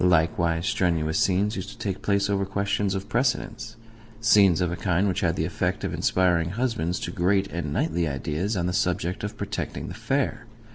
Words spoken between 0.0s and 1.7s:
Likewise strenuous scenes used